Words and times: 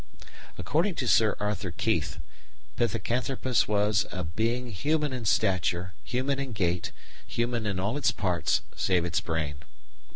According 0.57 0.95
to 0.95 1.07
Sir 1.07 1.37
Arthur 1.39 1.69
Keith, 1.69 2.17
Pithecanthropus 2.75 3.67
was 3.67 4.07
"a 4.11 4.23
being 4.23 4.71
human 4.71 5.13
in 5.13 5.25
stature, 5.25 5.93
human 6.03 6.39
in 6.39 6.53
gait, 6.53 6.91
human 7.27 7.67
in 7.67 7.79
all 7.79 7.95
its 7.97 8.11
parts, 8.11 8.63
save 8.75 9.05
its 9.05 9.19
brain." 9.21 9.61